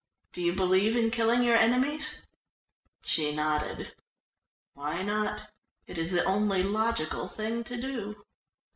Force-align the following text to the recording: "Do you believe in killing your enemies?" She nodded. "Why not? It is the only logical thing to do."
"Do 0.33 0.41
you 0.41 0.53
believe 0.53 0.95
in 0.95 1.11
killing 1.11 1.43
your 1.43 1.55
enemies?" 1.55 2.25
She 3.03 3.35
nodded. 3.35 3.93
"Why 4.73 5.03
not? 5.03 5.51
It 5.85 5.99
is 5.99 6.09
the 6.11 6.23
only 6.23 6.63
logical 6.63 7.27
thing 7.27 7.63
to 7.65 7.79
do." 7.79 8.25